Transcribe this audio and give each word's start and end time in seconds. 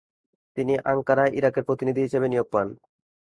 তিনি 0.57 0.73
আঙ্কারায় 0.91 1.35
ইরাকের 1.37 1.63
প্রতিনিধি 1.63 2.01
হিসেবে 2.03 2.27
নিয়োগ 2.29 2.47
পান। 2.51 2.67